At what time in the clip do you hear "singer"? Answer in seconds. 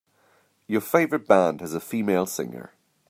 2.25-2.73